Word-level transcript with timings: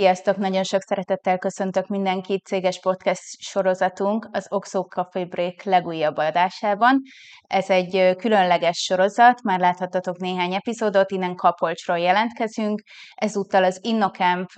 Sziasztok! 0.00 0.36
Nagyon 0.36 0.62
sok 0.62 0.80
szeretettel 0.80 1.38
köszöntök 1.38 1.86
mindenkit 1.86 2.44
céges 2.44 2.80
podcast 2.80 3.20
sorozatunk 3.38 4.28
az 4.32 4.46
Oxo 4.48 4.82
Coffee 4.82 5.24
Break 5.24 5.62
legújabb 5.62 6.16
adásában. 6.16 7.00
Ez 7.46 7.70
egy 7.70 8.16
különleges 8.16 8.76
sorozat, 8.76 9.42
már 9.42 9.60
láthattatok 9.60 10.18
néhány 10.18 10.54
epizódot, 10.54 11.10
innen 11.10 11.34
Kapolcsról 11.34 11.98
jelentkezünk, 11.98 12.82
ezúttal 13.14 13.64
az 13.64 13.78
InnoCamp 13.82 14.48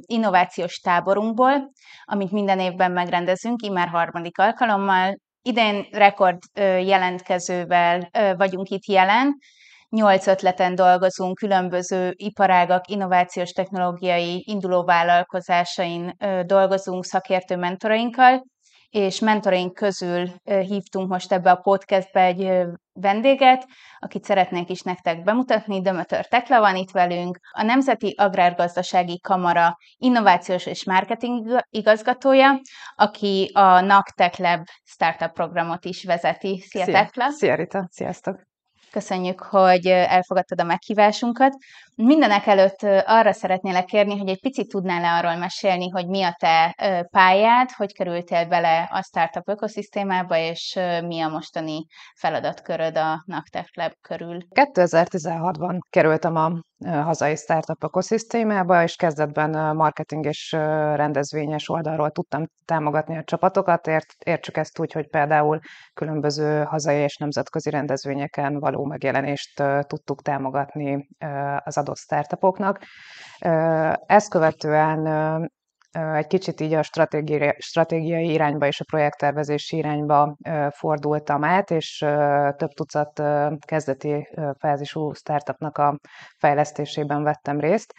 innovációs 0.00 0.78
táborunkból, 0.78 1.70
amit 2.04 2.32
minden 2.32 2.60
évben 2.60 2.92
megrendezünk, 2.92 3.62
immár 3.62 3.88
harmadik 3.88 4.38
alkalommal. 4.38 5.16
Idén 5.42 5.86
rekord 5.90 6.38
jelentkezővel 6.84 8.10
vagyunk 8.36 8.68
itt 8.68 8.86
jelen, 8.86 9.34
Nyolc 9.96 10.26
ötleten 10.26 10.74
dolgozunk, 10.74 11.34
különböző 11.36 12.12
iparágak, 12.16 12.88
innovációs 12.88 13.50
technológiai 13.50 14.44
induló 14.46 14.84
vállalkozásain 14.84 16.16
dolgozunk 16.46 17.04
szakértő 17.04 17.56
mentorainkkal, 17.56 18.44
és 18.88 19.20
mentoraink 19.20 19.74
közül 19.74 20.28
hívtunk 20.44 21.08
most 21.08 21.32
ebbe 21.32 21.50
a 21.50 21.56
podcastbe 21.56 22.20
egy 22.20 22.66
vendéget, 22.92 23.66
akit 23.98 24.24
szeretnék 24.24 24.70
is 24.70 24.82
nektek 24.82 25.22
bemutatni. 25.22 25.80
Dömötör 25.80 26.26
Tekla 26.26 26.60
van 26.60 26.76
itt 26.76 26.90
velünk, 26.90 27.38
a 27.50 27.62
Nemzeti 27.62 28.14
Agrárgazdasági 28.16 29.20
Kamara 29.20 29.76
innovációs 29.96 30.66
és 30.66 30.84
marketing 30.84 31.64
igazgatója, 31.70 32.60
aki 32.94 33.50
a 33.54 33.80
NAC 33.80 34.14
Tech 34.14 34.40
Lab 34.40 34.66
startup 34.84 35.32
programot 35.32 35.84
is 35.84 36.04
vezeti. 36.04 36.58
Szia, 36.58 36.84
Szia. 36.84 36.94
Tekla! 36.94 37.30
Szia 37.30 37.54
Rita, 37.54 37.86
sziasztok! 37.90 38.54
Köszönjük, 38.96 39.42
hogy 39.42 39.86
elfogadtad 39.86 40.60
a 40.60 40.64
meghívásunkat. 40.64 41.56
Mindenek 42.02 42.46
előtt 42.46 42.82
arra 43.06 43.32
szeretnélek 43.32 43.84
kérni, 43.84 44.18
hogy 44.18 44.28
egy 44.28 44.40
picit 44.40 44.68
tudnál 44.68 45.00
le 45.00 45.12
arról 45.12 45.36
mesélni, 45.36 45.88
hogy 45.88 46.06
mi 46.06 46.22
a 46.22 46.36
te 46.38 46.74
pályád, 47.10 47.70
hogy 47.70 47.92
kerültél 47.92 48.46
bele 48.46 48.88
a 48.92 49.02
startup 49.02 49.48
ökoszisztémába, 49.48 50.36
és 50.36 50.78
mi 51.06 51.20
a 51.20 51.28
mostani 51.28 51.86
feladatköröd 52.18 52.96
a 52.96 53.22
Naktech 53.26 53.68
Lab 53.72 53.92
körül. 54.00 54.38
2016-ban 54.54 55.78
kerültem 55.90 56.36
a 56.36 56.52
hazai 56.84 57.36
startup 57.36 57.84
ökoszisztémába, 57.84 58.82
és 58.82 58.96
kezdetben 58.96 59.76
marketing 59.76 60.24
és 60.24 60.52
rendezvényes 60.94 61.68
oldalról 61.68 62.10
tudtam 62.10 62.44
támogatni 62.64 63.16
a 63.16 63.24
csapatokat. 63.24 63.86
Ért, 63.86 64.14
értsük 64.24 64.56
ezt 64.56 64.78
úgy, 64.78 64.92
hogy 64.92 65.08
például 65.08 65.58
különböző 65.94 66.62
hazai 66.62 66.98
és 66.98 67.16
nemzetközi 67.16 67.70
rendezvényeken 67.70 68.58
való 68.58 68.84
megjelenést 68.84 69.62
tudtuk 69.80 70.22
támogatni 70.22 71.08
az 71.64 71.78
adott 71.86 71.96
startupoknak. 71.96 72.78
Ezt 74.06 74.30
követően 74.30 75.06
egy 76.14 76.26
kicsit 76.26 76.60
így 76.60 76.72
a 76.72 76.82
stratégiai, 77.58 78.32
irányba 78.32 78.66
és 78.66 78.80
a 78.80 78.84
projekttervezési 78.84 79.76
irányba 79.76 80.36
fordultam 80.70 81.44
át, 81.44 81.70
és 81.70 82.04
több 82.56 82.70
tucat 82.70 83.22
kezdeti 83.66 84.28
fázisú 84.58 85.12
startupnak 85.12 85.78
a 85.78 85.98
fejlesztésében 86.38 87.22
vettem 87.22 87.60
részt. 87.60 87.92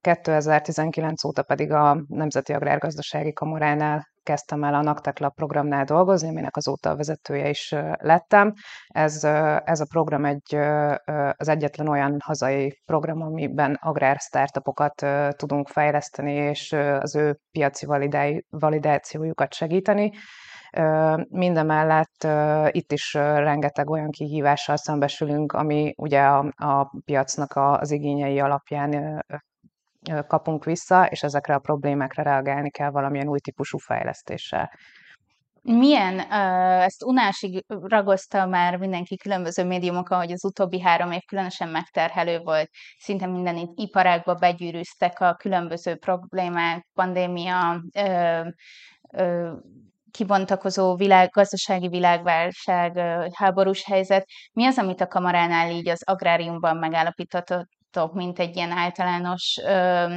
2019 0.00 1.24
óta 1.24 1.42
pedig 1.42 1.72
a 1.72 2.04
Nemzeti 2.08 2.52
Agrárgazdasági 2.52 3.32
Kamaránál 3.32 4.09
kezdtem 4.30 4.64
el 4.64 4.74
a 4.74 4.82
Naktek 4.82 5.18
programnál 5.34 5.84
dolgozni, 5.84 6.28
aminek 6.28 6.56
azóta 6.56 6.90
a 6.90 6.96
vezetője 6.96 7.48
is 7.48 7.74
lettem. 7.96 8.52
Ez, 8.86 9.24
ez 9.64 9.80
a 9.80 9.86
program 9.88 10.24
egy, 10.24 10.54
az 11.36 11.48
egyetlen 11.48 11.88
olyan 11.88 12.16
hazai 12.24 12.80
program, 12.84 13.22
amiben 13.22 13.74
agrár 13.80 14.16
startupokat 14.16 15.06
tudunk 15.36 15.68
fejleszteni, 15.68 16.32
és 16.32 16.72
az 17.00 17.16
ő 17.16 17.38
piaci 17.50 17.86
validációjukat 18.50 19.54
segíteni. 19.54 20.12
Mindemellett 21.28 22.26
itt 22.70 22.92
is 22.92 23.14
rengeteg 23.14 23.90
olyan 23.90 24.10
kihívással 24.10 24.76
szembesülünk, 24.76 25.52
ami 25.52 25.92
ugye 25.96 26.20
a, 26.20 26.52
a 26.56 26.90
piacnak 27.04 27.52
az 27.54 27.90
igényei 27.90 28.40
alapján 28.40 29.22
kapunk 30.26 30.64
vissza, 30.64 31.06
és 31.06 31.22
ezekre 31.22 31.54
a 31.54 31.58
problémákra 31.58 32.22
reagálni 32.22 32.70
kell 32.70 32.90
valamilyen 32.90 33.28
új 33.28 33.38
típusú 33.38 33.78
fejlesztéssel. 33.78 34.70
Milyen, 35.62 36.20
ezt 36.80 37.04
unásig 37.04 37.64
ragozta 37.66 38.46
már 38.46 38.76
mindenki 38.76 39.16
különböző 39.16 39.64
médiumokon, 39.64 40.18
hogy 40.18 40.32
az 40.32 40.44
utóbbi 40.44 40.80
három 40.80 41.12
év 41.12 41.20
különösen 41.26 41.68
megterhelő 41.68 42.38
volt, 42.38 42.68
szinte 42.98 43.26
minden 43.26 43.72
iparágba 43.74 44.34
begyűrűztek 44.34 45.20
a 45.20 45.34
különböző 45.34 45.96
problémák, 45.96 46.86
pandémia, 46.94 47.82
ö, 47.94 48.40
ö, 49.12 49.52
kibontakozó 50.10 50.96
világ, 50.96 51.28
gazdasági 51.30 51.88
világválság, 51.88 52.98
háborús 53.34 53.84
helyzet. 53.84 54.26
Mi 54.52 54.66
az, 54.66 54.78
amit 54.78 55.00
a 55.00 55.06
kamaránál 55.06 55.70
így 55.70 55.88
az 55.88 56.02
agráriumban 56.04 56.76
megállapítottok, 57.90 58.14
mint 58.14 58.38
egy 58.38 58.56
ilyen 58.56 58.70
általános 58.70 59.58
ö, 59.64 60.16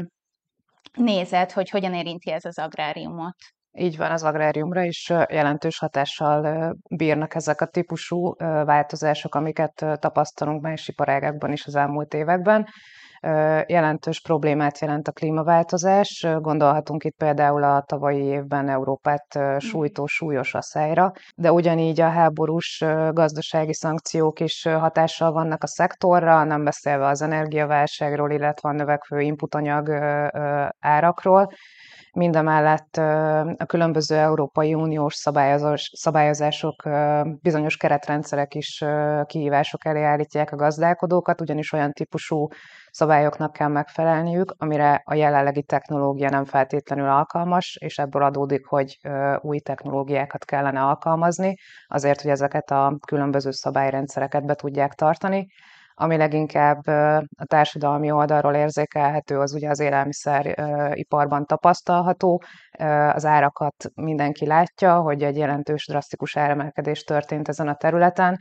nézet, 0.94 1.52
hogy 1.52 1.70
hogyan 1.70 1.94
érinti 1.94 2.32
ez 2.32 2.46
az 2.46 2.60
agráriumot? 2.60 3.36
Így 3.72 3.98
van, 3.98 4.12
az 4.12 4.24
agráriumra 4.24 4.84
is 4.84 5.10
jelentős 5.10 5.78
hatással 5.78 6.74
bírnak 6.96 7.36
ezek 7.36 7.62
a 7.62 7.66
típusú 7.66 8.34
változások, 8.66 9.36
amiket 9.36 9.86
tapasztalunk 10.00 10.62
más 10.62 10.88
iparágakban 10.88 11.52
is 11.52 11.66
az 11.66 11.76
elmúlt 11.76 12.14
években 12.14 12.68
jelentős 13.68 14.22
problémát 14.22 14.80
jelent 14.80 15.08
a 15.08 15.12
klímaváltozás. 15.12 16.28
Gondolhatunk 16.40 17.04
itt 17.04 17.16
például 17.18 17.64
a 17.64 17.84
tavalyi 17.88 18.24
évben 18.24 18.70
Európát 18.70 19.40
mm. 19.40 19.58
sújtó 19.58 20.06
súlyos 20.06 20.54
asszályra, 20.54 21.12
de 21.36 21.52
ugyanígy 21.52 22.02
a 22.02 22.10
háborús 22.10 22.84
gazdasági 23.12 23.74
szankciók 23.74 24.40
is 24.40 24.64
hatással 24.64 25.32
vannak 25.32 25.64
a 25.64 25.68
szektorra, 25.68 26.44
nem 26.44 26.64
beszélve 26.64 27.08
az 27.08 27.22
energiaválságról, 27.22 28.32
illetve 28.32 28.70
a 28.70 28.74
növekvő 28.74 29.20
inputanyag 29.20 29.90
árakról. 30.80 31.52
Mindemellett 32.16 32.98
a 33.58 33.66
különböző 33.68 34.16
Európai 34.16 34.74
Uniós 34.74 35.14
szabályozás, 35.14 35.92
szabályozások, 35.96 36.84
bizonyos 37.42 37.78
keretrendszerek 37.78 38.56
is 38.56 38.84
kihívások 39.26 39.86
elé 39.86 40.04
állítják 40.04 40.52
a 40.52 40.56
gazdálkodókat, 40.56 41.42
ugyanis 41.42 41.72
olyan 41.72 41.92
típusú 41.92 42.48
szabályoknak 42.94 43.54
kell 43.54 43.68
megfelelniük, 43.68 44.56
amire 44.58 45.02
a 45.06 45.14
jelenlegi 45.14 45.64
technológia 45.64 46.30
nem 46.30 46.46
feltétlenül 46.46 47.10
alkalmas, 47.10 47.76
és 47.76 47.98
ebből 47.98 48.24
adódik, 48.24 48.66
hogy 48.66 49.00
új 49.42 49.60
technológiákat 49.60 50.46
kellene 50.46 50.82
alkalmazni, 50.82 51.56
azért, 51.88 52.22
hogy 52.22 52.32
ezeket 52.32 52.72
a 52.72 52.98
különböző 53.08 53.52
szabályrendszereket 53.52 54.46
be 54.46 54.54
tudják 54.54 54.94
tartani. 54.94 55.48
Ami 55.94 56.18
leginkább 56.18 56.88
a 57.38 57.46
társadalmi 57.46 58.12
oldalról 58.12 58.54
érzékelhető, 58.54 59.40
az 59.40 59.54
ugye 59.54 59.70
az 59.70 59.80
élelmiszeriparban 59.80 61.46
tapasztalható. 61.46 62.44
Az 63.14 63.26
árakat 63.26 63.90
mindenki 63.96 64.46
látja, 64.46 65.00
hogy 65.00 65.24
egy 65.24 65.38
jelentős, 65.38 65.88
drasztikus 65.88 66.38
áremelkedés 66.38 67.04
történt 67.04 67.48
ezen 67.48 67.68
a 67.68 67.76
területen, 67.76 68.38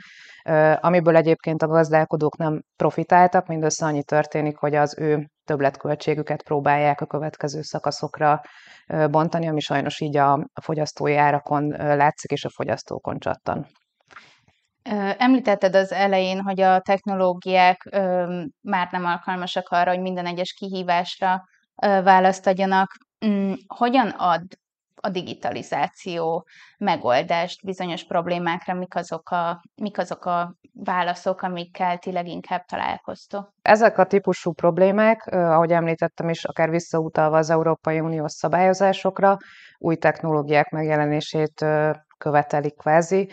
amiből 0.80 1.16
egyébként 1.16 1.62
a 1.62 1.66
gazdálkodók 1.66 2.36
nem 2.36 2.62
profitáltak, 2.76 3.46
mindössze 3.46 3.86
annyi 3.86 4.02
történik, 4.02 4.56
hogy 4.56 4.75
az 4.75 4.99
ő 4.99 5.26
többletköltségüket 5.44 6.43
próbálják 6.43 7.00
a 7.00 7.06
következő 7.06 7.62
szakaszokra 7.62 8.40
bontani, 9.10 9.49
ami 9.49 9.60
sajnos 9.60 10.00
így 10.00 10.16
a 10.16 10.46
fogyasztói 10.62 11.16
árakon 11.16 11.69
látszik, 11.76 12.31
és 12.31 12.44
a 12.44 12.50
fogyasztókon 12.50 13.19
csattan. 13.19 13.66
Említetted 15.19 15.75
az 15.75 15.93
elején, 15.93 16.40
hogy 16.40 16.61
a 16.61 16.81
technológiák 16.81 17.88
már 18.61 18.88
nem 18.90 19.05
alkalmasak 19.05 19.69
arra, 19.69 19.90
hogy 19.90 20.00
minden 20.00 20.26
egyes 20.26 20.52
kihívásra 20.52 21.44
választ 21.76 22.46
adjanak. 22.46 22.90
Mm, 23.26 23.52
hogyan 23.67 24.08
ad 24.08 24.43
a 25.05 25.08
digitalizáció 25.08 26.46
megoldást 26.79 27.64
bizonyos 27.64 28.05
problémákra, 28.05 28.75
mik 28.75 28.94
azok 28.94 29.31
a, 29.31 29.62
mik 29.75 29.99
azok 29.99 30.25
a 30.25 30.55
válaszok, 30.73 31.43
amikkel 31.43 31.99
ti 31.99 32.12
leginkább 32.12 32.64
találkoztok? 32.64 33.52
Ezek 33.62 33.99
a 33.99 34.06
típusú 34.06 34.52
problémák, 34.52 35.26
ahogy 35.26 35.73
említettem 35.73 36.28
is, 36.28 36.44
akár 36.44 36.70
visszautalva 36.70 37.37
az 37.37 37.50
Európai 37.50 38.00
Uniós 38.00 38.32
szabályozásokra, 38.32 39.37
új 39.78 39.96
technológiák 39.96 40.70
megjelenését 40.70 41.64
követelik 42.22 42.76
kvázi, 42.76 43.30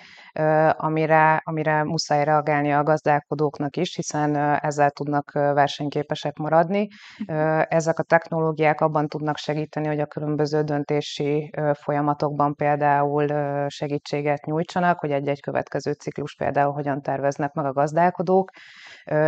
amire, 0.78 1.42
amire 1.44 1.84
muszáj 1.84 2.24
reagálni 2.24 2.74
a 2.74 2.84
gazdálkodóknak 2.84 3.78
is, 3.78 3.96
hiszen 3.96 4.36
ezzel 4.60 4.90
tudnak 4.90 5.32
versenyképesek 5.32 6.38
maradni. 6.38 6.88
Mhm. 7.18 7.62
Ezek 7.68 8.00
a 8.00 8.04
technológiák 8.04 8.82
abban 8.82 9.08
tudnak 9.08 9.38
segíteni, 9.38 9.88
hogy 9.88 10.00
a 10.00 10.06
különböző 10.06 10.62
döntési 10.62 11.52
folyamatokban 11.74 12.56
például 12.56 13.28
segítséget 13.70 14.46
nyújtsanak, 14.46 15.00
hogy 15.00 15.12
egy-egy 15.12 15.42
következő 15.42 15.92
ciklus 15.92 16.36
például 16.36 16.74
hogyan 16.74 17.02
terveznek 17.02 17.54
meg 17.54 17.66
a 17.66 17.74
gazdálkodók. 17.74 18.50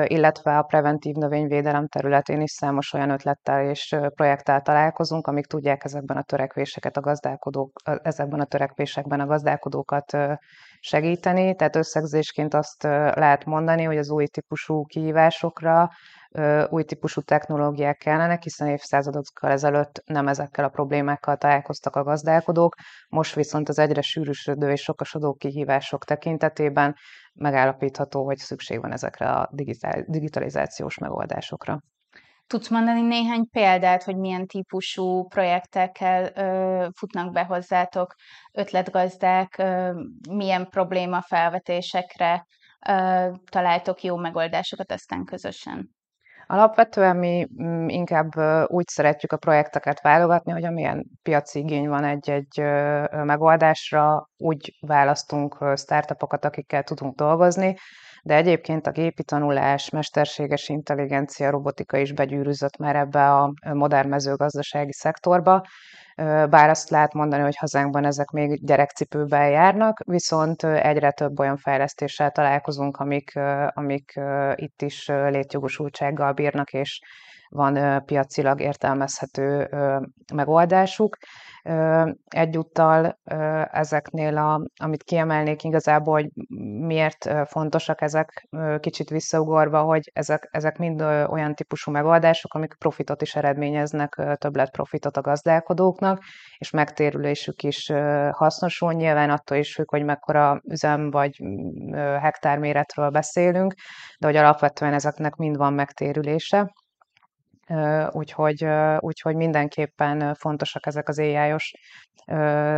illetve 0.04 0.58
a 0.58 0.62
preventív 0.62 1.16
növényvédelem 1.16 1.88
területén 1.88 2.42
is 2.42 2.52
számos 2.52 2.94
olyan 2.94 3.10
ötlettel 3.10 3.70
és 3.70 3.96
projekttel 4.16 4.62
találkozunk, 4.62 5.28
amik 5.28 5.46
tudják 5.46 5.84
ezekben 5.84 6.18
a 6.18 6.24
törekvéseket 6.24 6.98
a 6.98 7.02
gazdálkodók, 7.02 7.72
ezekben 8.04 8.40
a 8.40 8.46
törekvésekben 8.46 9.20
a 9.20 9.26
gazdálkodókat 9.52 10.40
segíteni. 10.80 11.56
Tehát 11.56 11.76
összegzésként 11.76 12.54
azt 12.54 12.84
lehet 12.84 13.46
mondani, 13.46 13.84
hogy 13.84 13.98
az 13.98 14.10
új 14.10 14.28
típusú 14.28 14.86
kihívásokra 14.86 15.90
új 16.70 16.84
típusú 16.84 17.22
technológiák 17.22 17.98
kellenek, 17.98 18.44
hiszen 18.44 18.68
évszázadokkal 18.68 19.52
ezelőtt 19.52 20.02
nem 20.06 20.28
ezekkel 20.28 20.66
a 20.66 20.70
problémákkal 20.70 21.38
találkoztak 21.38 21.96
a 21.96 22.04
gazdálkodók, 22.04 22.76
most 23.10 23.36
viszont 23.36 23.70
az 23.70 23.80
egyre 23.80 24.02
sűrűsödő 24.02 24.72
és 24.72 24.82
sokasodó 24.82 25.34
kihívások 25.34 26.06
tekintetében 26.06 26.96
megállapítható, 27.34 28.26
hogy 28.26 28.38
szükség 28.38 28.82
van 28.82 28.92
ezekre 28.92 29.30
a 29.30 29.50
digitalizációs 30.06 30.98
megoldásokra. 30.98 31.80
Tudsz 32.52 32.70
mondani 32.70 33.02
néhány 33.02 33.50
példát, 33.50 34.04
hogy 34.04 34.18
milyen 34.18 34.48
típusú 34.48 35.28
projektekkel 35.28 36.32
ö, 36.36 36.88
futnak 36.98 37.32
be 37.32 37.44
hozzátok 37.44 38.16
ötletgazdák, 38.54 39.58
ö, 39.58 39.92
milyen 40.30 40.68
probléma 40.70 41.22
felvetésekre 41.22 42.46
ö, 42.88 43.28
találtok 43.50 44.04
jó 44.04 44.16
megoldásokat 44.16 44.92
aztán 44.92 45.24
közösen? 45.24 45.90
Alapvetően 46.48 47.18
mi 47.18 47.48
mm, 47.64 47.88
inkább 47.88 48.30
úgy 48.68 48.88
szeretjük 48.88 49.32
a 49.32 49.38
projekteket 49.38 50.02
válogatni, 50.02 50.52
hogy 50.52 50.66
amilyen 50.66 51.06
piaci 51.22 51.60
igény 51.60 51.88
van 51.88 52.04
egy-egy 52.04 52.60
megoldásra, 53.12 54.30
úgy 54.38 54.78
választunk 54.88 55.58
startupokat, 55.76 56.46
akikkel 56.46 56.84
tudunk 56.84 57.16
dolgozni, 57.16 57.76
de 58.24 58.36
egyébként 58.36 58.88
a 58.88 58.92
gépi 58.92 59.24
tanulás, 59.24 59.90
mesterséges 59.90 60.70
intelligencia, 60.70 61.50
robotika 61.50 61.98
is 61.98 62.14
begyűrűzött 62.14 62.78
már 62.78 62.96
ebbe 62.96 63.34
a 63.34 63.54
modern 63.74 64.10
mezőgazdasági 64.10 64.94
szektorba, 64.94 65.62
bár 66.50 66.70
azt 66.70 66.90
lehet 66.90 67.14
mondani, 67.14 67.42
hogy 67.42 67.56
hazánkban 67.56 68.06
ezek 68.06 68.30
még 68.30 68.66
gyerekcipőben 68.66 69.50
járnak, 69.50 70.00
viszont 70.06 70.64
egyre 70.64 71.12
több 71.12 71.40
olyan 71.40 71.58
fejlesztéssel 71.58 72.32
találkozunk, 72.32 72.98
amik, 72.98 73.40
amik 73.74 74.20
itt 74.56 74.82
is 74.82 75.08
létjogosultsággal 75.08 76.32
bírnak, 76.32 76.72
és 76.72 77.00
van 77.52 78.04
piacilag 78.06 78.62
értelmezhető 78.62 79.70
megoldásuk. 80.34 81.18
Egyúttal 82.28 83.20
ezeknél, 83.72 84.38
a, 84.38 84.66
amit 84.82 85.04
kiemelnék 85.04 85.64
igazából, 85.64 86.14
hogy 86.14 86.30
miért 86.80 87.30
fontosak 87.46 88.02
ezek, 88.02 88.48
kicsit 88.80 89.10
visszaugorva, 89.10 89.82
hogy 89.82 90.12
ezek, 90.14 90.48
ezek 90.52 90.78
mind 90.78 91.02
olyan 91.02 91.56
típusú 91.56 91.92
megoldások, 91.92 92.54
amik 92.54 92.76
profitot 92.80 93.22
is 93.22 93.36
eredményeznek, 93.36 94.22
többlet 94.38 94.72
profitot 94.72 95.18
a 95.18 95.22
gazdálkodóknak, 95.22 96.24
és 96.58 96.70
megtérülésük 96.70 97.64
is 97.64 97.92
hasznosul. 98.32 98.94
Nyilván 98.94 99.30
attól 99.30 99.58
is 99.58 99.74
függ, 99.74 99.90
hogy 99.90 100.04
mekkora 100.04 100.62
üzem 100.70 101.10
vagy 101.10 101.42
hektárméretről 102.22 103.10
beszélünk, 103.10 103.74
de 104.20 104.28
hogy 104.28 104.36
alapvetően 104.36 104.94
ezeknek 104.94 105.36
mind 105.36 105.58
van 105.58 105.74
megtérülése 105.74 106.72
úgyhogy, 108.12 108.66
úgyhogy 109.00 109.36
mindenképpen 109.36 110.34
fontosak 110.34 110.86
ezek 110.86 111.10
az 111.10 111.20
AI-os 111.20 111.74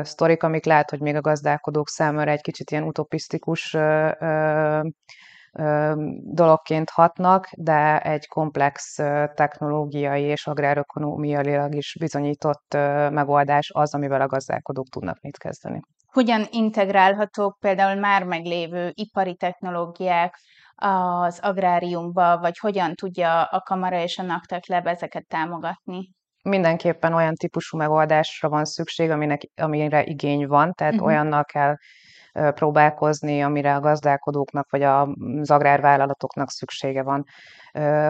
sztorik, 0.02 0.44
amik 0.44 0.66
lehet, 0.66 0.90
hogy 0.90 1.00
még 1.02 1.16
a 1.16 1.22
gazdálkodók 1.22 1.88
számára 1.88 2.32
egy 2.32 2.42
kicsit 2.42 2.72
ilyen 2.72 2.84
utopisztikus 2.84 3.78
dologként 6.22 6.90
hatnak, 6.90 7.48
de 7.58 8.00
egy 8.00 8.28
komplex 8.28 8.96
technológiai 9.34 10.22
és 10.22 10.48
agrárökonómiailag 10.48 11.76
is 11.76 11.96
bizonyított 12.00 12.74
megoldás 13.12 13.72
az, 13.74 13.94
amivel 13.94 14.22
a 14.22 14.28
gazdálkodók 14.28 14.88
tudnak 14.88 15.22
mit 15.22 15.38
kezdeni. 15.38 15.80
Hogyan 16.12 16.48
integrálhatók 16.52 17.58
például 17.60 18.00
már 18.00 18.24
meglévő 18.24 18.92
ipari 18.94 19.36
technológiák, 19.36 20.40
az 20.76 21.40
agráriumba, 21.40 22.38
vagy 22.38 22.58
hogyan 22.58 22.94
tudja 22.96 23.44
a 23.44 23.60
kamara 23.60 24.02
és 24.02 24.18
a 24.18 24.24
naktek 24.24 24.66
leb 24.66 24.88
ezeket 24.88 25.28
támogatni? 25.28 26.10
Mindenképpen 26.44 27.14
olyan 27.14 27.34
típusú 27.34 27.78
megoldásra 27.78 28.50
van 28.50 28.66
szükség, 28.66 29.10
aminek, 29.10 29.42
amire 29.56 30.04
igény 30.04 30.48
van, 30.48 30.74
tehát 30.74 30.94
uh-huh. 30.94 31.08
olyannal 31.08 31.44
kell 31.44 31.76
próbálkozni, 32.34 33.44
amire 33.44 33.76
a 33.76 33.80
gazdálkodóknak 33.80 34.70
vagy 34.70 34.84
az 34.84 35.52
agrárvállalatoknak 35.52 36.50
szüksége 36.50 37.04
van. 37.04 37.24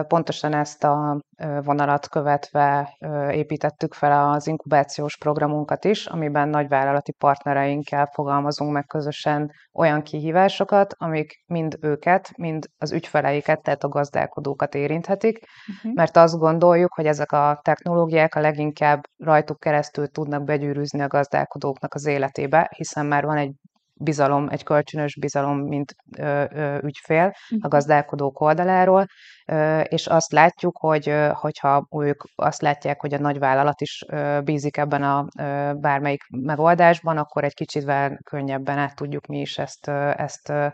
Pontosan 0.08 0.54
ezt 0.54 0.84
a 0.84 1.20
vonalat 1.62 2.08
követve 2.08 2.96
építettük 3.30 3.94
fel 3.94 4.30
az 4.30 4.46
inkubációs 4.46 5.16
programunkat 5.16 5.84
is, 5.84 6.06
amiben 6.06 6.48
nagyvállalati 6.48 7.12
partnereinkkel 7.12 8.10
fogalmazunk 8.12 8.72
meg 8.72 8.86
közösen 8.86 9.50
olyan 9.72 10.02
kihívásokat, 10.02 10.94
amik 10.98 11.44
mind 11.46 11.76
őket, 11.80 12.30
mind 12.36 12.66
az 12.78 12.92
ügyfeleiket, 12.92 13.62
tehát 13.62 13.84
a 13.84 13.88
gazdálkodókat 13.88 14.74
érinthetik, 14.74 15.38
uh-huh. 15.38 15.94
mert 15.94 16.16
azt 16.16 16.38
gondoljuk, 16.38 16.94
hogy 16.94 17.06
ezek 17.06 17.32
a 17.32 17.60
technológiák 17.62 18.34
a 18.34 18.40
leginkább 18.40 19.00
rajtuk 19.16 19.58
keresztül 19.58 20.08
tudnak 20.08 20.44
begyűrűzni 20.44 21.00
a 21.00 21.06
gazdálkodóknak 21.06 21.94
az 21.94 22.06
életébe, 22.06 22.70
hiszen 22.76 23.06
már 23.06 23.24
van 23.24 23.36
egy 23.36 23.52
bizalom, 23.94 24.48
egy 24.48 24.62
kölcsönös 24.62 25.18
bizalom, 25.18 25.58
mint 25.58 25.94
ö, 26.18 26.44
ö, 26.50 26.78
ügyfél 26.82 27.34
a 27.60 27.68
gazdálkodók 27.68 28.40
oldaláról, 28.40 29.06
ö, 29.46 29.80
és 29.80 30.06
azt 30.06 30.32
látjuk, 30.32 30.76
hogy 30.76 31.08
ö, 31.08 31.30
hogyha 31.32 31.86
ők 31.98 32.22
azt 32.34 32.62
látják, 32.62 33.00
hogy 33.00 33.14
a 33.14 33.18
nagyvállalat 33.18 33.80
is 33.80 34.04
ö, 34.08 34.40
bízik 34.44 34.76
ebben 34.76 35.02
a 35.02 35.26
ö, 35.38 35.72
bármelyik 35.74 36.22
megoldásban, 36.28 37.18
akkor 37.18 37.44
egy 37.44 37.54
kicsit 37.54 37.92
könnyebben 38.30 38.78
át 38.78 38.96
tudjuk 38.96 39.26
mi 39.26 39.40
is 39.40 39.58
ezt, 39.58 39.88
ö, 39.88 40.10
ezt 40.16 40.48
ö, 40.48 40.66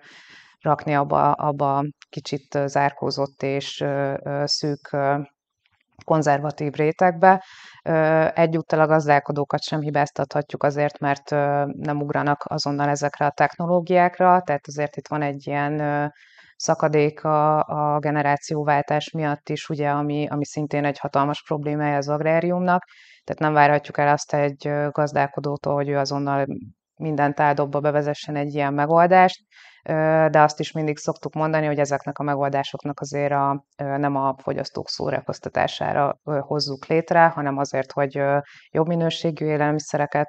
rakni 0.60 0.94
abba, 0.94 1.32
abba 1.32 1.84
kicsit 2.08 2.58
zárkózott 2.66 3.42
és 3.42 3.80
ö, 3.80 4.14
ö, 4.22 4.42
szűk 4.46 4.92
ö, 4.92 5.14
konzervatív 6.04 6.72
rétegbe. 6.72 7.44
Egyúttal 8.34 8.80
a 8.80 8.86
gazdálkodókat 8.86 9.62
sem 9.62 9.80
hibáztathatjuk 9.80 10.62
azért, 10.62 10.98
mert 10.98 11.30
nem 11.76 12.00
ugranak 12.00 12.44
azonnal 12.44 12.88
ezekre 12.88 13.26
a 13.26 13.30
technológiákra, 13.30 14.42
tehát 14.42 14.66
azért 14.66 14.96
itt 14.96 15.08
van 15.08 15.22
egy 15.22 15.46
ilyen 15.46 16.12
szakadék 16.56 17.24
a, 17.24 17.58
a 17.58 17.98
generációváltás 17.98 19.10
miatt 19.10 19.48
is, 19.48 19.68
ugye, 19.68 19.88
ami, 19.88 20.26
ami 20.26 20.44
szintén 20.44 20.84
egy 20.84 20.98
hatalmas 20.98 21.42
problémája 21.42 21.96
az 21.96 22.08
agráriumnak, 22.08 22.84
tehát 23.24 23.40
nem 23.40 23.52
várhatjuk 23.52 23.98
el 23.98 24.08
azt 24.08 24.34
egy 24.34 24.70
gazdálkodótól, 24.90 25.74
hogy 25.74 25.88
ő 25.88 25.98
azonnal 25.98 26.46
mindent 26.94 27.40
eldobba, 27.40 27.80
bevezessen 27.80 28.36
egy 28.36 28.54
ilyen 28.54 28.74
megoldást, 28.74 29.44
de 30.30 30.40
azt 30.40 30.60
is 30.60 30.72
mindig 30.72 30.98
szoktuk 30.98 31.34
mondani, 31.34 31.66
hogy 31.66 31.78
ezeknek 31.78 32.18
a 32.18 32.22
megoldásoknak 32.22 33.00
azért 33.00 33.32
a, 33.32 33.64
nem 33.76 34.16
a 34.16 34.34
fogyasztók 34.38 34.88
szórakoztatására 34.88 36.18
hozzuk 36.22 36.86
létre, 36.86 37.26
hanem 37.26 37.58
azért, 37.58 37.92
hogy 37.92 38.22
jobb 38.70 38.86
minőségű 38.86 39.46
élelmiszereket 39.46 40.28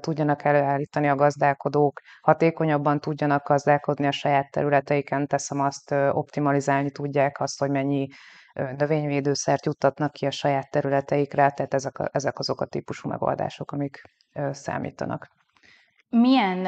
tudjanak 0.00 0.44
előállítani 0.44 1.08
a 1.08 1.14
gazdálkodók, 1.14 2.00
hatékonyabban 2.20 3.00
tudjanak 3.00 3.48
gazdálkodni 3.48 4.06
a 4.06 4.12
saját 4.12 4.50
területeiken, 4.50 5.26
teszem 5.26 5.60
azt, 5.60 5.92
optimalizálni 6.10 6.90
tudják 6.90 7.40
azt, 7.40 7.58
hogy 7.58 7.70
mennyi 7.70 8.08
növényvédőszert 8.76 9.66
juttatnak 9.66 10.12
ki 10.12 10.26
a 10.26 10.30
saját 10.30 10.70
területeikre, 10.70 11.50
tehát 11.50 11.74
ezek, 11.74 11.96
ezek 12.12 12.38
azok 12.38 12.60
a 12.60 12.66
típusú 12.66 13.08
megoldások, 13.08 13.72
amik 13.72 14.02
számítanak 14.50 15.26
milyen 16.08 16.64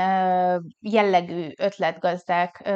jellegű 0.80 1.48
ötletgazdák 1.56 2.72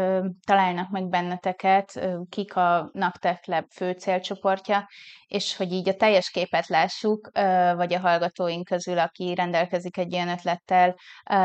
találnak 0.46 0.90
meg 0.90 1.08
benneteket, 1.08 2.08
kik 2.28 2.56
a 2.56 2.90
Naptech 2.92 3.48
Lab 3.48 3.64
fő 3.70 3.92
célcsoportja, 3.92 4.88
és 5.26 5.56
hogy 5.56 5.72
így 5.72 5.88
a 5.88 5.96
teljes 5.96 6.30
képet 6.30 6.66
lássuk, 6.66 7.30
vagy 7.76 7.94
a 7.94 8.00
hallgatóink 8.00 8.64
közül, 8.64 8.98
aki 8.98 9.34
rendelkezik 9.34 9.96
egy 9.96 10.12
ilyen 10.12 10.28
ötlettel, 10.28 10.94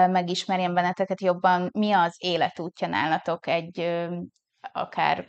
megismerjen 0.08 0.74
benneteket 0.74 1.22
jobban, 1.22 1.70
mi 1.74 1.92
az 1.92 2.16
életútja 2.18 2.88
nálatok 2.88 3.48
egy 3.48 4.08
akár 4.72 5.28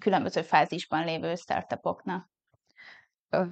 különböző 0.00 0.42
fázisban 0.42 1.04
lévő 1.04 1.34
startupoknak? 1.34 2.29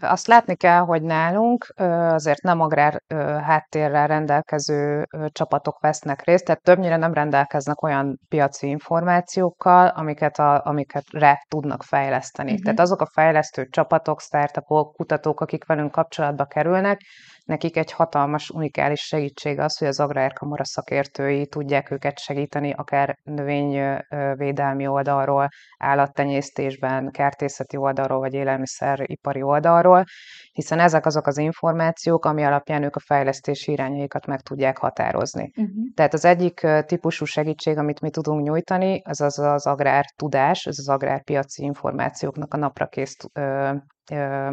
Azt 0.00 0.26
látni 0.26 0.56
kell, 0.56 0.80
hogy 0.80 1.02
nálunk 1.02 1.72
azért 2.10 2.42
nem 2.42 2.60
agrár 2.60 3.02
háttérrel 3.42 4.06
rendelkező 4.06 5.06
csapatok 5.28 5.80
vesznek 5.80 6.24
részt, 6.24 6.44
tehát 6.44 6.62
többnyire 6.62 6.96
nem 6.96 7.12
rendelkeznek 7.12 7.82
olyan 7.82 8.20
piaci 8.28 8.68
információkkal, 8.68 9.86
amiket, 9.86 10.38
a, 10.38 10.64
amiket 10.64 11.04
rá 11.10 11.38
tudnak 11.48 11.82
fejleszteni. 11.82 12.50
Uh-huh. 12.50 12.64
Tehát 12.64 12.80
azok 12.80 13.00
a 13.00 13.10
fejlesztő 13.12 13.66
csapatok, 13.66 14.20
startupok, 14.20 14.94
kutatók, 14.94 15.40
akik 15.40 15.66
velünk 15.66 15.90
kapcsolatba 15.90 16.44
kerülnek, 16.44 17.00
nekik 17.48 17.76
egy 17.76 17.92
hatalmas, 17.92 18.50
unikális 18.50 19.00
segítség 19.00 19.58
az, 19.58 19.78
hogy 19.78 19.88
az 19.88 20.00
Agrárkamara 20.00 20.64
szakértői 20.64 21.46
tudják 21.46 21.90
őket 21.90 22.18
segíteni, 22.18 22.72
akár 22.72 23.18
növényvédelmi 23.22 24.86
oldalról, 24.86 25.48
állattenyésztésben, 25.78 27.10
kertészeti 27.10 27.76
oldalról, 27.76 28.18
vagy 28.18 28.34
élelmiszeripari 28.34 29.42
oldalról, 29.42 30.04
hiszen 30.52 30.78
ezek 30.78 31.06
azok 31.06 31.26
az 31.26 31.38
információk, 31.38 32.24
ami 32.24 32.44
alapján 32.44 32.82
ők 32.82 32.96
a 32.96 33.00
fejlesztési 33.00 33.72
irányaikat 33.72 34.26
meg 34.26 34.40
tudják 34.40 34.78
határozni. 34.78 35.50
Uh-huh. 35.56 35.74
Tehát 35.94 36.14
az 36.14 36.24
egyik 36.24 36.66
típusú 36.86 37.24
segítség, 37.24 37.78
amit 37.78 38.00
mi 38.00 38.10
tudunk 38.10 38.42
nyújtani, 38.42 39.02
az 39.04 39.20
az, 39.20 39.38
az 39.38 39.66
agrár 39.66 40.04
tudás, 40.16 40.66
ez 40.66 40.78
az 40.78 40.88
agrárpiaci 40.88 41.62
információknak 41.62 42.54
a 42.54 42.56
naprakész 42.56 43.16
ö, 43.32 43.72
ö, 44.10 44.50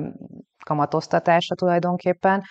kamatoztatása 0.66 1.56
tulajdonképpen, 1.56 2.44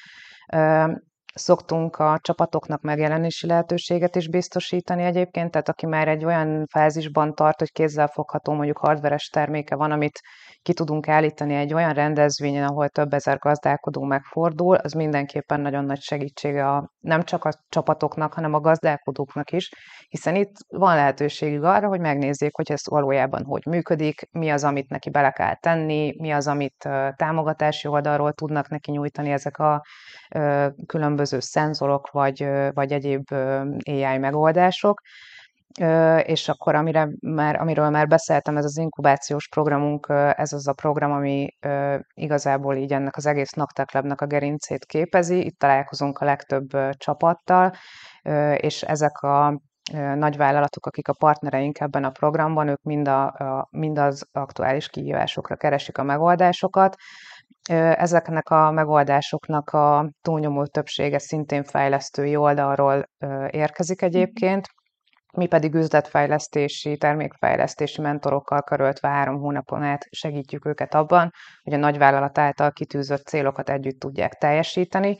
Um, 0.54 1.00
Szoktunk 1.36 1.96
a 1.96 2.18
csapatoknak 2.22 2.80
megjelenési 2.80 3.46
lehetőséget 3.46 4.16
is 4.16 4.28
biztosítani 4.28 5.02
egyébként, 5.02 5.50
tehát 5.50 5.68
aki 5.68 5.86
már 5.86 6.08
egy 6.08 6.24
olyan 6.24 6.66
fázisban 6.70 7.34
tart, 7.34 7.58
hogy 7.58 7.72
kézzelfogható 7.72 8.52
mondjuk 8.52 8.78
hardveres 8.78 9.28
terméke 9.28 9.74
van, 9.74 9.90
amit 9.90 10.20
ki 10.62 10.72
tudunk 10.72 11.08
állítani 11.08 11.54
egy 11.54 11.74
olyan 11.74 11.92
rendezvényen, 11.92 12.68
ahol 12.68 12.88
több 12.88 13.12
ezer 13.12 13.38
gazdálkodó 13.38 14.02
megfordul, 14.02 14.74
az 14.76 14.92
mindenképpen 14.92 15.60
nagyon 15.60 15.84
nagy 15.84 16.00
segítsége 16.00 16.68
a, 16.68 16.90
nem 17.00 17.22
csak 17.22 17.44
a 17.44 17.52
csapatoknak, 17.68 18.32
hanem 18.32 18.54
a 18.54 18.60
gazdálkodóknak 18.60 19.52
is, 19.52 19.70
hiszen 20.08 20.34
itt 20.34 20.54
van 20.68 20.94
lehetőségük 20.94 21.64
arra, 21.64 21.88
hogy 21.88 22.00
megnézzék, 22.00 22.54
hogy 22.56 22.72
ez 22.72 22.80
valójában 22.84 23.44
hogy 23.44 23.66
működik, 23.66 24.28
mi 24.30 24.50
az, 24.50 24.64
amit 24.64 24.88
neki 24.88 25.10
bele 25.10 25.30
kell 25.30 25.54
tenni, 25.54 26.14
mi 26.18 26.30
az, 26.30 26.46
amit 26.46 26.88
támogatási 27.16 27.88
oldalról 27.88 28.32
tudnak 28.32 28.68
neki 28.68 28.90
nyújtani 28.90 29.30
ezek 29.30 29.58
a 29.58 29.82
különböző 30.86 31.23
szenzorok, 31.24 32.10
vagy, 32.10 32.46
vagy 32.72 32.92
egyéb 32.92 33.32
AI 33.84 34.18
megoldások 34.18 35.00
és 36.22 36.48
akkor 36.48 36.74
amire 36.74 37.08
már, 37.20 37.60
amiről 37.60 37.90
már 37.90 38.06
beszéltem, 38.06 38.56
ez 38.56 38.64
az 38.64 38.78
inkubációs 38.78 39.48
programunk, 39.48 40.06
ez 40.36 40.52
az 40.52 40.68
a 40.68 40.72
program, 40.72 41.12
ami 41.12 41.48
igazából 42.14 42.76
így 42.76 42.92
ennek 42.92 43.16
az 43.16 43.26
egész 43.26 43.50
Nakteklebnek 43.50 44.20
a 44.20 44.26
gerincét 44.26 44.84
képezi. 44.84 45.44
Itt 45.44 45.58
találkozunk 45.58 46.18
a 46.18 46.24
legtöbb 46.24 46.68
csapattal, 46.90 47.72
és 48.56 48.82
ezek 48.82 49.20
a 49.20 49.60
nagyvállalatok, 50.14 50.86
akik 50.86 51.08
a 51.08 51.14
partnereink 51.18 51.80
ebben 51.80 52.04
a 52.04 52.10
programban, 52.10 52.68
ők 52.68 52.82
mind, 52.82 53.08
a, 53.08 53.24
a, 53.26 53.68
mind 53.70 53.98
az 53.98 54.26
aktuális 54.32 54.88
kihívásokra 54.88 55.56
keresik 55.56 55.98
a 55.98 56.02
megoldásokat. 56.02 56.94
Ezeknek 57.70 58.50
a 58.50 58.70
megoldásoknak 58.70 59.70
a 59.70 60.10
túlnyomó 60.22 60.66
többsége 60.66 61.18
szintén 61.18 61.64
fejlesztői 61.64 62.36
oldalról 62.36 63.04
érkezik 63.50 64.02
egyébként, 64.02 64.66
mi 65.36 65.46
pedig 65.46 65.74
üzletfejlesztési, 65.74 66.96
termékfejlesztési 66.96 68.00
mentorokkal 68.00 68.62
karöltve 68.62 69.08
három 69.08 69.40
hónapon 69.40 69.82
át 69.82 70.06
segítjük 70.10 70.66
őket 70.66 70.94
abban, 70.94 71.30
hogy 71.62 71.72
a 71.72 71.76
nagyvállalat 71.76 72.38
által 72.38 72.70
kitűzött 72.70 73.26
célokat 73.26 73.70
együtt 73.70 73.98
tudják 74.00 74.32
teljesíteni, 74.32 75.16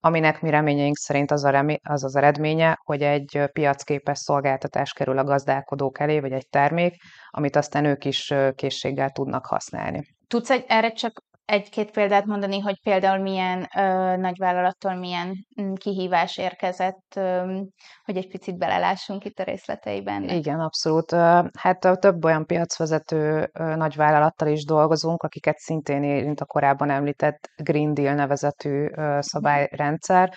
aminek 0.00 0.40
mi 0.40 0.50
reményeink 0.50 0.96
szerint 0.96 1.30
az, 1.30 1.44
a 1.44 1.50
remé- 1.50 1.80
az 1.88 2.04
az 2.04 2.16
eredménye, 2.16 2.78
hogy 2.84 3.02
egy 3.02 3.42
piacképes 3.52 4.18
szolgáltatás 4.18 4.92
kerül 4.92 5.18
a 5.18 5.24
gazdálkodók 5.24 6.00
elé, 6.00 6.20
vagy 6.20 6.32
egy 6.32 6.48
termék, 6.48 6.94
amit 7.30 7.56
aztán 7.56 7.84
ők 7.84 8.04
is 8.04 8.34
készséggel 8.54 9.10
tudnak 9.10 9.46
használni. 9.46 10.02
Tudsz 10.26 10.50
egy, 10.50 10.64
erre 10.68 10.92
csak 10.92 11.12
egy-két 11.44 11.90
példát 11.90 12.24
mondani, 12.24 12.58
hogy 12.58 12.80
például 12.82 13.22
milyen 13.22 13.68
ö, 13.76 14.16
nagyvállalattól 14.16 14.94
milyen 14.94 15.46
mm, 15.62 15.72
kihívás 15.74 16.38
érkezett, 16.38 17.12
ö, 17.16 17.58
hogy 18.04 18.16
egy 18.16 18.28
picit 18.28 18.58
belelássunk 18.58 19.24
itt 19.24 19.38
a 19.38 19.42
részleteiben. 19.42 20.28
Igen, 20.28 20.60
abszolút. 20.60 21.10
Hát 21.58 21.98
több 22.00 22.24
olyan 22.24 22.46
piacvezető 22.46 23.50
nagyvállalattal 23.52 24.48
is 24.48 24.64
dolgozunk, 24.64 25.22
akiket 25.22 25.58
szintén 25.58 26.02
érint 26.02 26.40
a 26.40 26.44
korábban 26.44 26.90
említett 26.90 27.50
Green 27.62 27.94
Deal 27.94 28.14
nevezetű 28.14 28.86
szabályrendszer. 29.18 30.32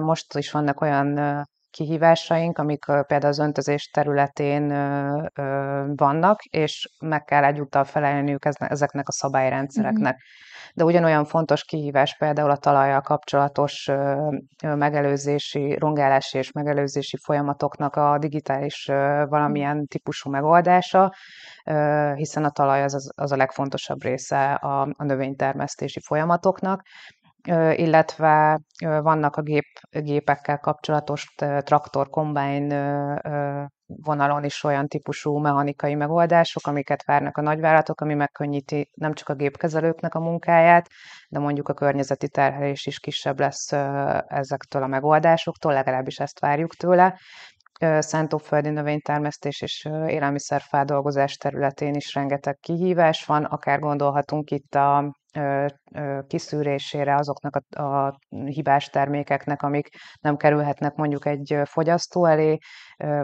Most 0.00 0.36
is 0.36 0.50
vannak 0.50 0.80
olyan 0.80 1.18
kihívásaink, 1.78 2.58
amik 2.58 2.84
például 2.84 3.32
az 3.32 3.38
öntözés 3.38 3.90
területén 3.90 4.68
vannak, 5.96 6.42
és 6.42 6.88
meg 7.00 7.24
kell 7.24 7.44
egyúttal 7.44 7.84
felelniük 7.84 8.44
ezeknek 8.58 9.08
a 9.08 9.12
szabályrendszereknek. 9.12 10.12
Mm-hmm. 10.12 10.46
De 10.74 10.84
ugyanolyan 10.84 11.24
fontos 11.24 11.64
kihívás 11.64 12.16
például 12.16 12.50
a 12.50 12.56
talajjal 12.56 13.00
kapcsolatos 13.00 13.90
megelőzési, 14.62 15.76
rongálási 15.78 16.38
és 16.38 16.52
megelőzési 16.52 17.16
folyamatoknak 17.24 17.96
a 17.96 18.18
digitális 18.18 18.84
valamilyen 19.28 19.86
típusú 19.86 20.30
megoldása, 20.30 21.12
hiszen 22.14 22.44
a 22.44 22.50
talaj 22.50 22.82
az, 22.82 23.12
az 23.16 23.32
a 23.32 23.36
legfontosabb 23.36 24.02
része 24.02 24.52
a, 24.52 24.80
a 24.80 25.04
növénytermesztési 25.04 26.00
folyamatoknak, 26.00 26.82
illetve 27.72 28.60
vannak 28.80 29.36
a 29.36 29.42
gép, 29.42 29.64
gépekkel 29.90 30.58
kapcsolatos 30.58 31.34
traktor, 31.60 32.08
combine 32.10 33.20
vonalon 33.86 34.44
is 34.44 34.64
olyan 34.64 34.88
típusú 34.88 35.38
mechanikai 35.38 35.94
megoldások, 35.94 36.66
amiket 36.66 37.04
várnak 37.04 37.36
a 37.36 37.42
nagyvállalatok, 37.42 38.00
ami 38.00 38.14
megkönnyíti 38.14 38.90
nem 38.94 39.12
csak 39.12 39.28
a 39.28 39.34
gépkezelőknek 39.34 40.14
a 40.14 40.20
munkáját, 40.20 40.88
de 41.28 41.38
mondjuk 41.38 41.68
a 41.68 41.74
környezeti 41.74 42.28
terhelés 42.28 42.86
is 42.86 43.00
kisebb 43.00 43.38
lesz 43.38 43.72
ezektől 44.26 44.82
a 44.82 44.86
megoldásoktól, 44.86 45.72
legalábbis 45.72 46.18
ezt 46.18 46.40
várjuk 46.40 46.74
tőle. 46.74 47.18
Szántóföldi 47.98 48.70
növénytermesztés 48.70 49.60
és 49.60 49.88
élelmiszerfeldolgozás 50.06 51.36
területén 51.36 51.94
is 51.94 52.14
rengeteg 52.14 52.56
kihívás 52.60 53.24
van, 53.24 53.44
akár 53.44 53.78
gondolhatunk 53.78 54.50
itt 54.50 54.74
a 54.74 55.14
kiszűrésére 56.26 57.14
azoknak 57.14 57.56
a, 57.56 57.82
a 57.82 58.18
hibás 58.28 58.88
termékeknek, 58.88 59.62
amik 59.62 59.88
nem 60.20 60.36
kerülhetnek 60.36 60.94
mondjuk 60.94 61.26
egy 61.26 61.56
fogyasztó 61.64 62.24
elé, 62.24 62.58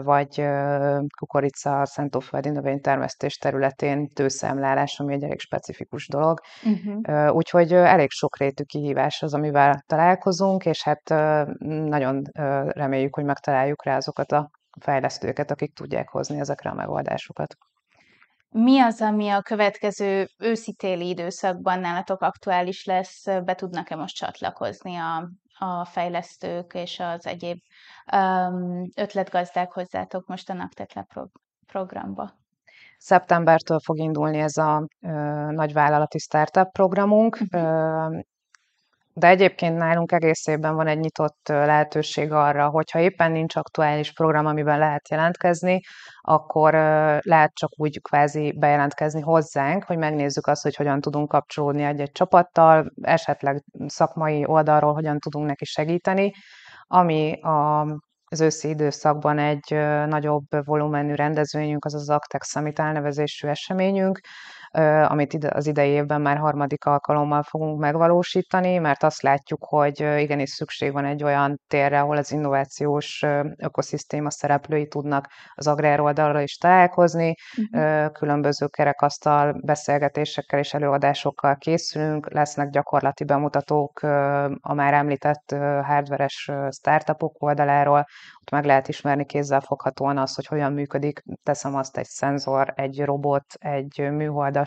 vagy 0.03 0.47
kukorica 1.19 1.85
szentóföldi 1.85 2.49
növénytermesztés 2.49 3.37
területén 3.37 4.07
tőszemlálás, 4.07 4.99
ami 4.99 5.13
egy 5.13 5.23
elég 5.23 5.39
specifikus 5.39 6.07
dolog. 6.07 6.39
Uh-huh. 6.63 7.35
Úgyhogy 7.35 7.73
elég 7.73 8.09
sokrétű 8.09 8.63
kihívás 8.63 9.21
az, 9.21 9.33
amivel 9.33 9.83
találkozunk, 9.87 10.65
és 10.65 10.83
hát 10.83 11.09
nagyon 11.85 12.21
reméljük, 12.67 13.15
hogy 13.15 13.25
megtaláljuk 13.25 13.85
rá 13.85 13.95
azokat 13.95 14.31
a 14.31 14.49
fejlesztőket, 14.81 15.51
akik 15.51 15.73
tudják 15.73 16.09
hozni 16.09 16.39
ezekre 16.39 16.69
a 16.69 16.73
megoldásokat. 16.73 17.55
Mi 18.57 18.79
az, 18.79 19.01
ami 19.01 19.29
a 19.29 19.41
következő 19.41 20.27
őszi-téli 20.37 21.07
időszakban 21.09 21.79
nálatok 21.79 22.21
aktuális 22.21 22.85
lesz? 22.85 23.23
Be 23.23 23.55
tudnak-e 23.55 23.95
most 23.95 24.15
csatlakozni 24.15 24.95
a, 24.95 25.29
a 25.65 25.85
fejlesztők 25.85 26.73
és 26.73 26.99
az 26.99 27.25
egyéb 27.25 27.57
um, 28.15 28.89
ötletgazdák 28.95 29.71
hozzátok 29.71 30.27
most 30.27 30.49
a 30.49 30.53
Naktekle 30.53 31.03
pro- 31.03 31.31
programba? 31.67 32.31
Szeptembertől 32.97 33.79
fog 33.79 33.97
indulni 33.97 34.39
ez 34.39 34.57
a 34.57 34.87
ö, 35.01 35.09
nagyvállalati 35.51 36.19
startup 36.19 36.71
programunk. 36.71 37.37
Uh-huh. 37.41 37.61
Ö, 37.61 38.19
de 39.17 39.27
egyébként 39.27 39.77
nálunk 39.77 40.11
egész 40.11 40.47
évben 40.47 40.75
van 40.75 40.87
egy 40.87 40.99
nyitott 40.99 41.47
lehetőség 41.47 42.31
arra, 42.31 42.69
hogyha 42.69 42.99
éppen 42.99 43.31
nincs 43.31 43.55
aktuális 43.55 44.13
program, 44.13 44.45
amiben 44.45 44.79
lehet 44.79 45.09
jelentkezni, 45.09 45.79
akkor 46.21 46.73
lehet 47.21 47.53
csak 47.53 47.69
úgy 47.79 48.01
kvázi 48.01 48.53
bejelentkezni 48.57 49.21
hozzánk, 49.21 49.83
hogy 49.83 49.97
megnézzük 49.97 50.47
azt, 50.47 50.63
hogy 50.63 50.75
hogyan 50.75 51.01
tudunk 51.01 51.27
kapcsolódni 51.27 51.83
egy-egy 51.83 52.11
csapattal, 52.11 52.91
esetleg 53.01 53.63
szakmai 53.85 54.45
oldalról 54.45 54.93
hogyan 54.93 55.19
tudunk 55.19 55.47
neki 55.47 55.65
segíteni, 55.65 56.31
ami 56.87 57.41
a 57.41 57.85
az 58.27 58.41
őszi 58.41 58.69
időszakban 58.69 59.39
egy 59.39 59.71
nagyobb 60.07 60.45
volumenű 60.65 61.13
rendezvényünk, 61.13 61.85
az 61.85 61.93
az 61.93 62.09
Actex 62.09 62.49
Summit 62.49 62.79
elnevezésű 62.79 63.47
eseményünk, 63.47 64.19
amit 65.07 65.45
az 65.45 65.67
idei 65.67 65.89
évben 65.89 66.21
már 66.21 66.37
harmadik 66.37 66.85
alkalommal 66.85 67.43
fogunk 67.43 67.79
megvalósítani, 67.79 68.77
mert 68.77 69.03
azt 69.03 69.21
látjuk, 69.21 69.65
hogy 69.65 69.99
igenis 70.17 70.49
szükség 70.49 70.91
van 70.91 71.05
egy 71.05 71.23
olyan 71.23 71.59
térre, 71.67 71.99
ahol 71.99 72.17
az 72.17 72.31
innovációs 72.31 73.25
ökoszisztéma 73.57 74.31
szereplői 74.31 74.87
tudnak 74.87 75.27
az 75.53 75.67
agrár 75.67 75.99
oldalra 75.99 76.41
is 76.41 76.57
találkozni, 76.57 77.33
uh-huh. 77.57 78.11
különböző 78.11 78.67
kerekasztal 78.67 79.55
beszélgetésekkel 79.65 80.59
és 80.59 80.73
előadásokkal 80.73 81.55
készülünk, 81.55 82.33
lesznek 82.33 82.69
gyakorlati 82.69 83.23
bemutatók 83.23 84.01
a 84.59 84.73
már 84.73 84.93
említett 84.93 85.55
hardveres 85.83 86.51
startupok 86.69 87.43
oldaláról, 87.43 88.05
ott 88.41 88.49
meg 88.51 88.65
lehet 88.65 88.87
ismerni 88.87 89.25
kézzel 89.25 89.61
foghatóan 89.61 90.17
azt, 90.17 90.35
hogy 90.35 90.45
hogyan 90.45 90.73
működik, 90.73 91.23
teszem 91.43 91.75
azt 91.75 91.97
egy 91.97 92.05
szenzor, 92.05 92.73
egy 92.75 93.01
robot, 93.05 93.45
egy 93.59 94.09
műholdas 94.11 94.64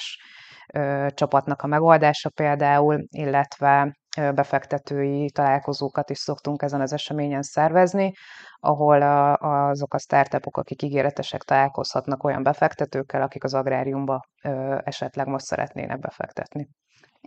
csapatnak 1.14 1.62
a 1.62 1.66
megoldása 1.66 2.30
például, 2.30 3.04
illetve 3.08 3.96
befektetői 4.34 5.30
találkozókat 5.30 6.10
is 6.10 6.18
szoktunk 6.18 6.62
ezen 6.62 6.80
az 6.80 6.92
eseményen 6.92 7.42
szervezni, 7.42 8.12
ahol 8.60 9.02
a, 9.02 9.36
azok 9.68 9.94
a 9.94 9.98
startupok, 9.98 10.56
akik 10.56 10.82
ígéretesek 10.82 11.42
találkozhatnak 11.42 12.24
olyan 12.24 12.42
befektetőkkel, 12.42 13.22
akik 13.22 13.44
az 13.44 13.54
agráriumba 13.54 14.20
ö, 14.42 14.78
esetleg 14.84 15.26
most 15.26 15.44
szeretnének 15.44 15.98
befektetni. 15.98 16.68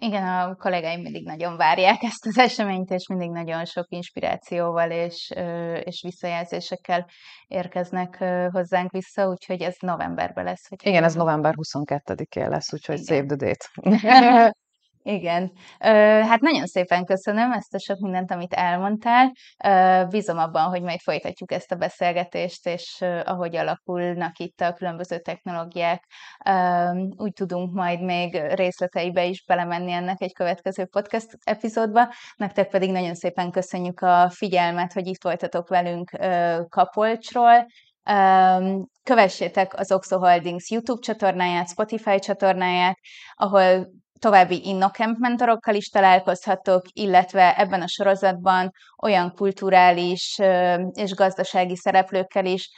Igen, 0.04 0.28
a 0.28 0.56
kollégáim 0.56 1.02
mindig 1.02 1.26
nagyon 1.26 1.58
várják 1.58 2.04
ezt 2.12 2.26
az 2.26 2.38
eseményt, 2.38 2.90
és 2.92 3.08
mindig 3.08 3.30
nagyon 3.30 3.66
sok 3.66 3.86
inspirációval 3.90 4.92
és, 4.92 5.34
és 5.84 6.02
visszajelzésekkel 6.02 7.06
érkeznek 7.48 8.24
hozzánk 8.52 8.92
vissza, 8.92 9.28
úgyhogy 9.28 9.62
ez 9.62 9.76
novemberben 9.80 10.44
lesz. 10.44 10.70
Hogy 10.70 10.80
Igen, 10.84 11.04
ez 11.04 11.16
november 11.16 11.54
22-én 11.58 12.50
lesz, 12.50 12.74
úgyhogy 12.74 13.00
Igen. 13.00 13.18
save 13.18 13.36
the 13.36 13.48
date. 13.48 14.52
Igen. 15.04 15.52
Hát 16.28 16.40
nagyon 16.40 16.66
szépen 16.66 17.06
köszönöm 17.06 17.52
ezt 17.52 17.74
a 17.74 17.80
sok 17.80 18.00
mindent, 18.00 18.32
amit 18.32 18.54
elmondtál. 18.54 19.32
Bízom 20.10 20.38
abban, 20.38 20.64
hogy 20.64 20.82
majd 20.82 21.00
folytatjuk 21.00 21.52
ezt 21.52 21.72
a 21.72 21.76
beszélgetést, 21.76 22.68
és 22.68 23.04
ahogy 23.24 23.56
alakulnak 23.56 24.38
itt 24.38 24.62
a 24.62 24.74
különböző 24.74 25.20
technológiák, 25.20 26.04
úgy 27.18 27.34
tudunk 27.34 27.74
majd 27.74 28.02
még 28.02 28.42
részleteibe 28.54 29.26
is 29.26 29.44
belemenni 29.46 29.92
ennek 29.92 30.22
egy 30.22 30.34
következő 30.34 30.86
podcast 30.86 31.38
epizódba. 31.44 32.14
Nektek 32.36 32.70
pedig 32.70 32.92
nagyon 32.92 33.16
szépen 33.16 33.52
köszönjük 33.52 34.02
a 34.02 34.30
figyelmet, 34.30 34.94
hogy 34.94 35.08
itt 35.08 35.24
voltatok 35.24 35.70
velünk 35.70 36.12
Kapolcsról, 36.70 37.66
Kövessétek 39.04 39.80
az 39.80 39.92
Oxo 39.92 40.18
Holdings 40.20 40.70
YouTube 40.70 41.02
csatornáját, 41.02 41.70
Spotify 41.70 42.20
csatornáját, 42.20 42.98
ahol 43.34 43.88
további 44.22 44.68
InnoCamp 44.68 45.18
mentorokkal 45.18 45.76
is 45.76 45.90
találkozhatok, 45.90 46.82
illetve 46.94 47.58
ebben 47.58 47.82
a 47.82 47.88
sorozatban 47.88 48.72
olyan 49.04 49.32
kulturális 49.36 50.38
és 50.92 51.14
gazdasági 51.14 51.76
szereplőkkel 51.76 52.46
is, 52.46 52.70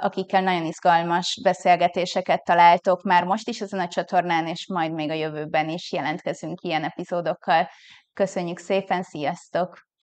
akikkel 0.00 0.42
nagyon 0.42 0.64
izgalmas 0.64 1.40
beszélgetéseket 1.42 2.44
találtok 2.44 3.02
már 3.02 3.24
most 3.24 3.48
is 3.48 3.60
ezen 3.60 3.80
a 3.80 3.88
csatornán, 3.88 4.46
és 4.46 4.66
majd 4.68 4.92
még 4.92 5.10
a 5.10 5.14
jövőben 5.14 5.68
is 5.68 5.92
jelentkezünk 5.92 6.60
ilyen 6.60 6.84
epizódokkal. 6.84 7.68
Köszönjük 8.12 8.58
szépen, 8.58 9.02
sziasztok! 9.02 9.87